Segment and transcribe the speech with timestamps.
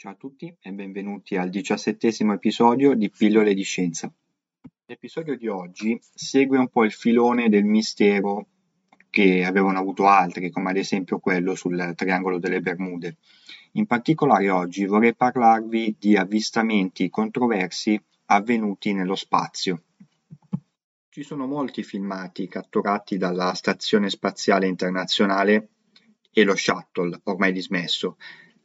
[0.00, 4.10] Ciao a tutti e benvenuti al diciassettesimo episodio di Pillole di Scienza.
[4.86, 8.46] L'episodio di oggi segue un po' il filone del mistero
[9.10, 13.18] che avevano avuto altri, come ad esempio quello sul triangolo delle Bermude.
[13.72, 19.82] In particolare oggi vorrei parlarvi di avvistamenti controversi avvenuti nello spazio.
[21.10, 25.68] Ci sono molti filmati catturati dalla Stazione Spaziale Internazionale
[26.32, 28.16] e lo Shuttle, ormai dismesso,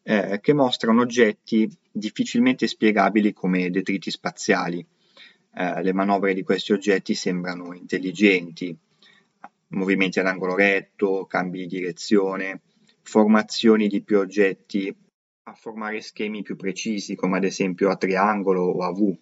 [0.08, 4.86] eh, che mostrano oggetti difficilmente spiegabili come detriti spaziali.
[5.58, 8.78] Eh, le manovre di questi oggetti sembrano intelligenti,
[9.70, 12.62] movimenti ad angolo retto, cambi di direzione,
[13.02, 14.96] formazioni di più oggetti
[15.48, 19.18] a formare schemi più precisi, come ad esempio a triangolo o a V.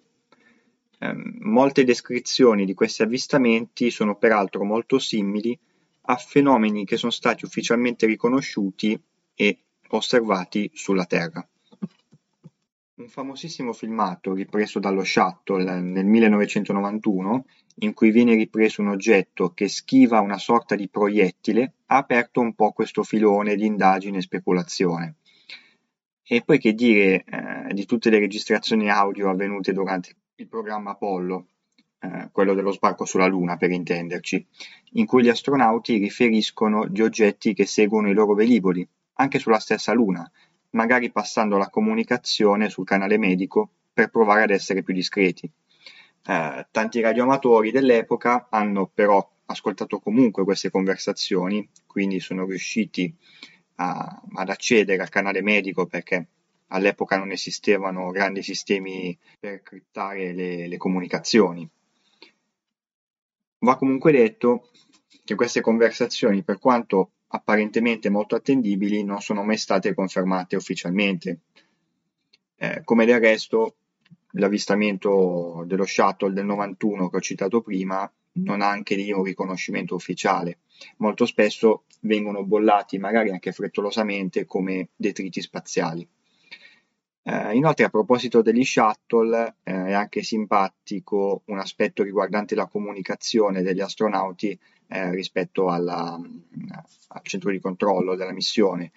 [0.98, 5.58] Eh, molte descrizioni di questi avvistamenti sono peraltro molto simili
[6.06, 9.00] a fenomeni che sono stati ufficialmente riconosciuti
[9.34, 11.46] e osservati sulla Terra.
[12.96, 17.44] Un famosissimo filmato ripreso dallo Shuttle nel 1991,
[17.78, 22.54] in cui viene ripreso un oggetto che schiva una sorta di proiettile, ha aperto un
[22.54, 25.16] po' questo filone di indagine e speculazione.
[26.22, 31.46] E poi che dire eh, di tutte le registrazioni audio avvenute durante il programma Apollo,
[31.98, 34.46] eh, quello dello sbarco sulla Luna per intenderci,
[34.92, 39.92] in cui gli astronauti riferiscono di oggetti che seguono i loro velivoli, anche sulla stessa
[39.92, 40.30] Luna,
[40.70, 45.50] magari passando la comunicazione sul canale medico per provare ad essere più discreti.
[46.26, 53.14] Eh, tanti radioamatori dell'epoca hanno però ascoltato comunque queste conversazioni, quindi sono riusciti
[53.76, 56.28] a, ad accedere al canale medico perché
[56.68, 61.68] all'epoca non esistevano grandi sistemi per criptare le, le comunicazioni.
[63.58, 64.70] Va comunque detto
[65.24, 71.40] che queste conversazioni, per quanto apparentemente molto attendibili non sono mai state confermate ufficialmente.
[72.56, 73.76] Eh, come del resto
[74.36, 79.94] l'avvistamento dello shuttle del 91 che ho citato prima non ha anche lì un riconoscimento
[79.96, 80.60] ufficiale.
[80.98, 86.06] Molto spesso vengono bollati, magari anche frettolosamente, come detriti spaziali.
[87.26, 93.62] Eh, inoltre, a proposito degli shuttle, eh, è anche simpatico un aspetto riguardante la comunicazione
[93.62, 94.58] degli astronauti
[94.88, 96.18] eh, rispetto alla,
[97.08, 98.92] al centro di controllo della missione.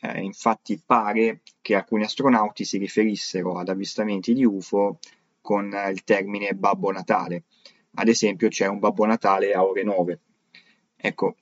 [0.00, 4.98] Eh, infatti pare che alcuni astronauti si riferissero ad avvistamenti di UFO
[5.40, 7.44] con eh, il termine Babbo Natale.
[7.94, 10.20] Ad esempio c'è un Babbo Natale a ore 9.
[10.96, 11.36] Ecco,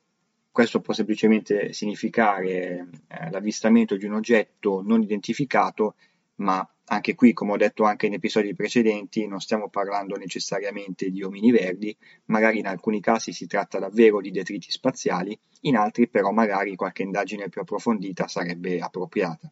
[0.50, 5.96] questo può semplicemente significare eh, l'avvistamento di un oggetto non identificato
[6.36, 11.22] ma anche qui, come ho detto anche in episodi precedenti, non stiamo parlando necessariamente di
[11.22, 16.30] omini verdi, magari in alcuni casi si tratta davvero di detriti spaziali, in altri però
[16.30, 19.50] magari qualche indagine più approfondita sarebbe appropriata.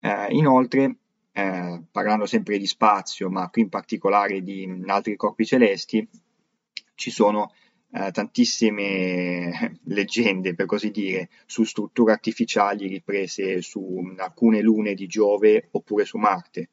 [0.00, 0.96] Eh, inoltre,
[1.32, 6.08] eh, parlando sempre di spazio, ma qui in particolare di altri corpi celesti,
[6.94, 7.52] ci sono
[7.90, 15.68] eh, tantissime leggende, per così dire, su strutture artificiali riprese su alcune lune di Giove
[15.72, 16.68] oppure su Marte.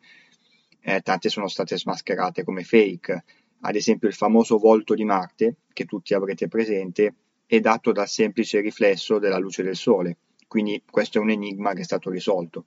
[0.81, 3.23] Eh, tante sono state smascherate come fake.
[3.61, 7.13] Ad esempio il famoso volto di Marte, che tutti avrete presente,
[7.45, 10.17] è dato dal semplice riflesso della luce del Sole.
[10.47, 12.65] Quindi questo è un enigma che è stato risolto.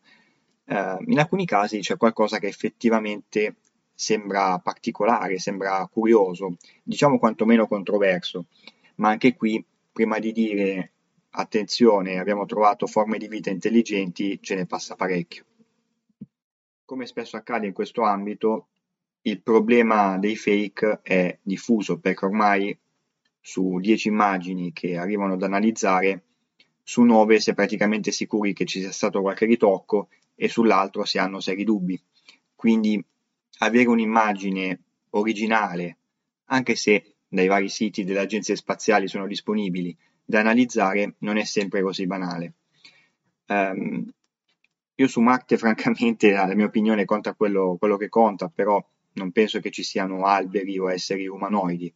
[0.64, 3.56] Eh, in alcuni casi c'è qualcosa che effettivamente
[4.00, 6.54] sembra particolare, sembra curioso,
[6.84, 8.44] diciamo quantomeno controverso,
[8.96, 10.92] ma anche qui, prima di dire
[11.30, 15.44] attenzione, abbiamo trovato forme di vita intelligenti, ce ne passa parecchio.
[16.84, 18.68] Come spesso accade in questo ambito,
[19.22, 22.78] il problema dei fake è diffuso perché ormai
[23.40, 26.22] su 10 immagini che arrivano ad analizzare,
[26.84, 31.18] su 9 si è praticamente sicuri che ci sia stato qualche ritocco e sull'altro si
[31.18, 32.00] hanno seri dubbi.
[32.54, 33.04] Quindi
[33.58, 35.99] avere un'immagine originale
[36.50, 41.82] anche se dai vari siti delle agenzie spaziali sono disponibili da analizzare, non è sempre
[41.82, 42.55] così banale.
[43.46, 44.06] Um,
[44.94, 48.82] io su Marte, francamente, la mia opinione conta quello, quello che conta, però
[49.14, 51.93] non penso che ci siano alberi o esseri umanoidi.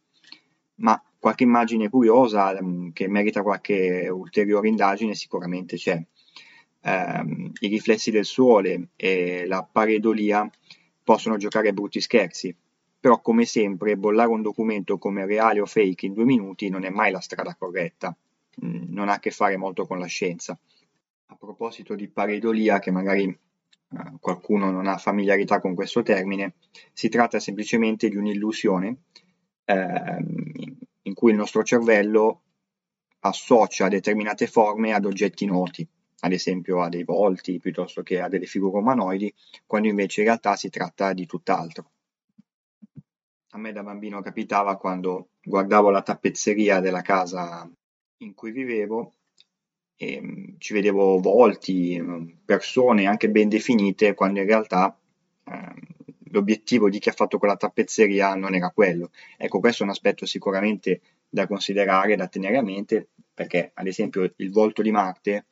[0.75, 6.03] Ma qualche immagine curiosa um, che merita qualche ulteriore indagine sicuramente c'è.
[6.85, 10.49] Um, I riflessi del Sole e la pareidolia
[11.03, 12.55] possono giocare brutti scherzi,
[12.99, 16.89] però come sempre bollare un documento come reale o fake in due minuti non è
[16.89, 18.15] mai la strada corretta,
[18.63, 20.57] mm, non ha a che fare molto con la scienza.
[21.27, 23.37] A proposito di pareidolia, che magari eh,
[24.19, 26.53] qualcuno non ha familiarità con questo termine,
[26.93, 28.97] si tratta semplicemente di un'illusione
[29.65, 30.25] eh,
[31.01, 32.41] in cui il nostro cervello
[33.19, 35.85] associa determinate forme ad oggetti noti,
[36.23, 39.33] ad esempio a dei volti piuttosto che a delle figure umanoidi,
[39.65, 41.91] quando invece in realtà si tratta di tutt'altro.
[43.49, 47.69] A me da bambino capitava quando guardavo la tappezzeria della casa
[48.17, 49.13] in cui vivevo
[49.97, 54.97] e mm, ci vedevo volti, mm, persone anche ben definite, quando in realtà
[55.43, 55.73] eh,
[56.31, 59.11] l'obiettivo di chi ha fatto quella tappezzeria non era quello.
[59.37, 64.31] Ecco, questo è un aspetto sicuramente da considerare, da tenere a mente, perché ad esempio
[64.37, 65.45] il volto di Marte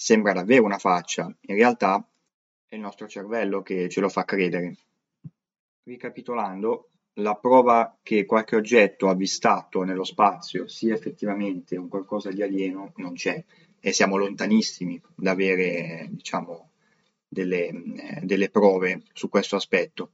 [0.00, 2.06] sembra davvero una faccia, in realtà
[2.68, 4.76] è il nostro cervello che ce lo fa credere.
[5.82, 12.92] Ricapitolando, la prova che qualche oggetto avvistato nello spazio sia effettivamente un qualcosa di alieno
[12.96, 13.44] non c'è
[13.80, 16.70] e siamo lontanissimi da avere diciamo,
[17.26, 20.12] delle, eh, delle prove su questo aspetto.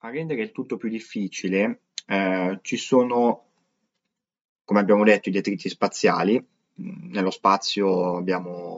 [0.00, 3.46] A rendere il tutto più difficile eh, ci sono,
[4.64, 6.44] come abbiamo detto, i detriti spaziali.
[6.74, 8.71] Nello spazio abbiamo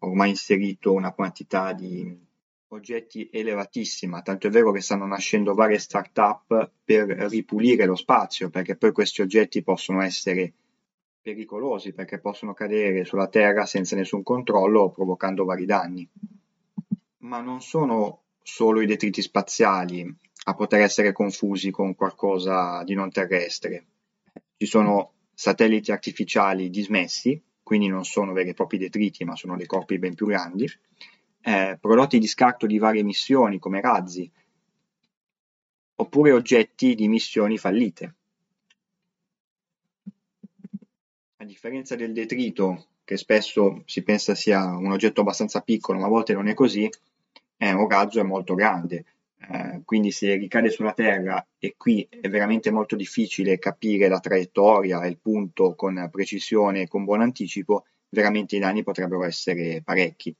[0.00, 2.26] ormai inserito una quantità di
[2.68, 8.76] oggetti elevatissima, tanto è vero che stanno nascendo varie start-up per ripulire lo spazio, perché
[8.76, 10.52] poi questi oggetti possono essere
[11.20, 16.08] pericolosi, perché possono cadere sulla Terra senza nessun controllo, provocando vari danni.
[17.18, 20.06] Ma non sono solo i detriti spaziali
[20.44, 23.86] a poter essere confusi con qualcosa di non terrestre.
[24.56, 29.66] Ci sono satelliti artificiali dismessi, quindi non sono veri e propri detriti, ma sono dei
[29.66, 30.66] corpi ben più grandi,
[31.42, 34.32] eh, prodotti di scarto di varie missioni come razzi,
[35.96, 38.14] oppure oggetti di missioni fallite.
[41.36, 46.08] A differenza del detrito, che spesso si pensa sia un oggetto abbastanza piccolo, ma a
[46.08, 46.88] volte non è così,
[47.58, 49.04] eh, un razzo è molto grande.
[49.40, 55.02] Eh, quindi se ricade sulla Terra e qui è veramente molto difficile capire la traiettoria
[55.02, 60.34] e il punto con precisione e con buon anticipo, veramente i danni potrebbero essere parecchi.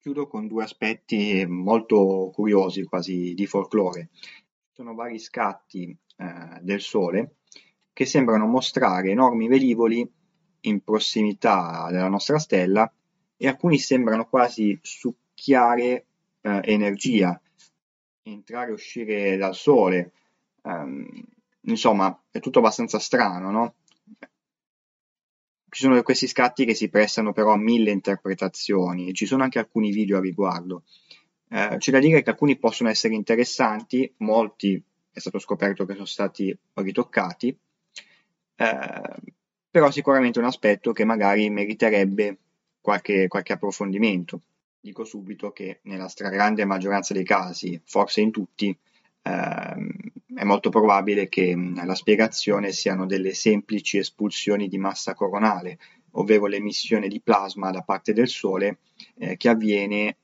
[0.00, 4.10] Chiudo con due aspetti molto curiosi, quasi di folklore.
[4.72, 7.36] Sono vari scatti eh, del Sole
[7.92, 10.08] che sembrano mostrare enormi velivoli
[10.60, 12.90] in prossimità della nostra stella
[13.36, 16.06] e alcuni sembrano quasi succhiare
[16.40, 17.40] eh, energia,
[18.22, 20.12] entrare e uscire dal Sole.
[20.62, 21.08] Um,
[21.62, 23.74] insomma, è tutto abbastanza strano, no?
[25.68, 29.58] Ci sono questi scatti che si prestano però a mille interpretazioni e ci sono anche
[29.58, 30.82] alcuni video a riguardo.
[31.48, 36.06] Eh, c'è da dire che alcuni possono essere interessanti, molti è stato scoperto che sono
[36.06, 37.56] stati ritoccati,
[38.56, 39.14] eh,
[39.70, 42.38] però sicuramente un aspetto che magari meriterebbe
[42.80, 44.40] qualche, qualche approfondimento.
[44.84, 48.76] Dico subito che nella stragrande maggioranza dei casi, forse in tutti,
[49.22, 49.90] ehm,
[50.34, 55.78] è molto probabile che la spiegazione siano delle semplici espulsioni di massa coronale,
[56.14, 58.78] ovvero l'emissione di plasma da parte del Sole
[59.18, 60.16] eh, che avviene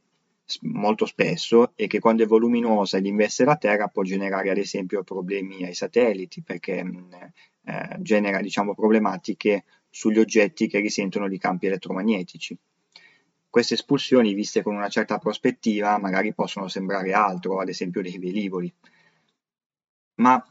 [0.62, 5.04] molto spesso e che quando è voluminosa ed investe la Terra può generare ad esempio
[5.04, 12.58] problemi ai satelliti perché eh, genera diciamo, problematiche sugli oggetti che risentono di campi elettromagnetici.
[13.50, 18.72] Queste espulsioni, viste con una certa prospettiva, magari possono sembrare altro, ad esempio dei velivoli,
[20.16, 20.44] ma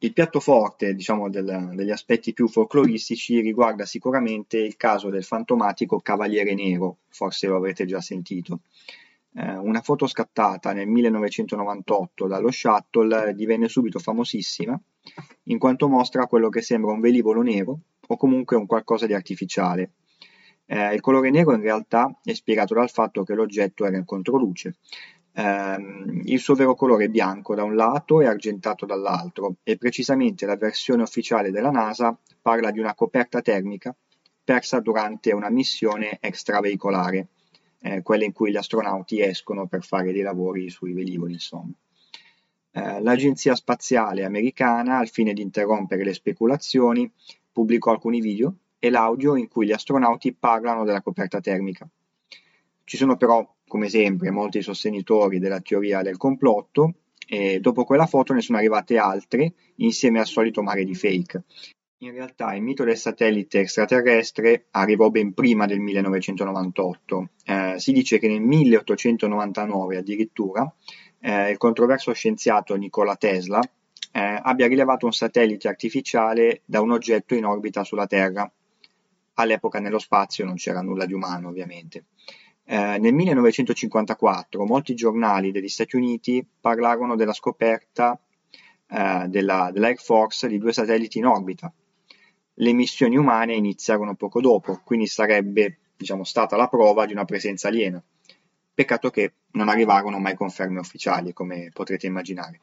[0.00, 6.00] il piatto forte, diciamo, del, degli aspetti più folcloristici riguarda sicuramente il caso del fantomatico
[6.00, 8.60] Cavaliere Nero, forse lo avrete già sentito.
[9.34, 14.80] Eh, una foto scattata nel 1998 dallo Shuttle divenne subito famosissima
[15.44, 19.92] in quanto mostra quello che sembra un velivolo nero o comunque un qualcosa di artificiale.
[20.70, 24.76] Eh, il colore nero in realtà è spiegato dal fatto che l'oggetto era in controluce,
[25.32, 30.44] ehm, il suo vero colore è bianco da un lato e argentato dall'altro e precisamente
[30.44, 33.96] la versione ufficiale della NASA parla di una coperta termica
[34.44, 37.28] persa durante una missione extraveicolare,
[37.80, 41.72] eh, quella in cui gli astronauti escono per fare dei lavori sui velivoli, insomma.
[42.72, 47.10] Eh, l'agenzia spaziale americana, al fine di interrompere le speculazioni,
[47.50, 51.88] pubblicò alcuni video e l'audio in cui gli astronauti parlano della coperta termica.
[52.84, 56.94] Ci sono però, come sempre, molti sostenitori della teoria del complotto
[57.26, 61.44] e dopo quella foto ne sono arrivate altre insieme al solito mare di fake.
[61.98, 67.28] In realtà il mito del satellite extraterrestre arrivò ben prima del 1998.
[67.44, 70.72] Eh, si dice che nel 1899 addirittura
[71.20, 73.60] eh, il controverso scienziato Nikola Tesla
[74.12, 78.50] eh, abbia rilevato un satellite artificiale da un oggetto in orbita sulla Terra.
[79.40, 82.06] All'epoca nello spazio non c'era nulla di umano ovviamente.
[82.64, 88.20] Eh, nel 1954 molti giornali degli Stati Uniti parlarono della scoperta
[88.88, 91.72] eh, della, dell'Air Force di due satelliti in orbita,
[92.60, 97.68] le missioni umane iniziarono poco dopo, quindi sarebbe diciamo, stata la prova di una presenza
[97.68, 98.02] aliena.
[98.74, 102.60] Peccato che non arrivarono mai conferme ufficiali, come potrete immaginare.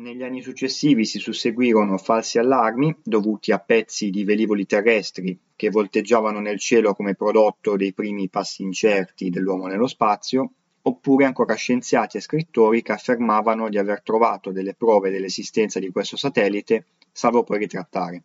[0.00, 6.40] Negli anni successivi si susseguirono falsi allarmi dovuti a pezzi di velivoli terrestri che volteggiavano
[6.40, 12.22] nel cielo come prodotto dei primi passi incerti dell'uomo nello spazio, oppure ancora scienziati e
[12.22, 18.22] scrittori che affermavano di aver trovato delle prove dell'esistenza di questo satellite, salvo poi ritrattare.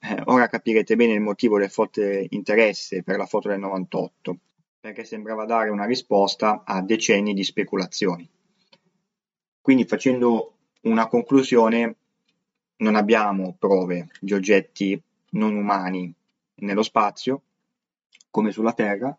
[0.00, 4.36] Eh, ora capirete bene il motivo del forte interesse per la foto del 98,
[4.78, 8.28] perché sembrava dare una risposta a decenni di speculazioni.
[9.62, 10.57] Quindi facendo
[10.88, 11.96] una conclusione,
[12.78, 16.12] non abbiamo prove di oggetti non umani
[16.56, 17.42] nello spazio,
[18.30, 19.16] come sulla Terra,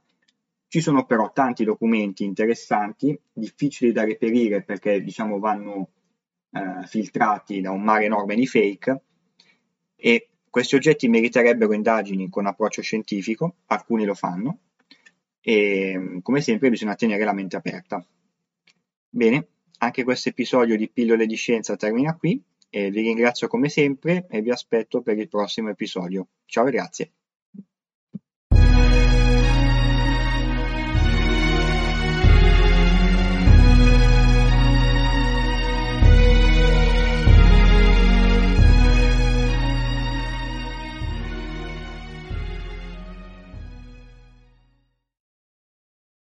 [0.67, 5.89] ci sono però tanti documenti interessanti, difficili da reperire perché diciamo vanno
[6.51, 9.01] eh, filtrati da un mare enorme di fake.
[9.95, 14.59] E questi oggetti meriterebbero indagini con approccio scientifico, alcuni lo fanno,
[15.41, 18.05] e come sempre bisogna tenere la mente aperta.
[19.09, 19.47] Bene,
[19.79, 24.41] anche questo episodio di Pillole di Scienza termina qui e vi ringrazio come sempre e
[24.41, 26.27] vi aspetto per il prossimo episodio.
[26.45, 27.11] Ciao e grazie.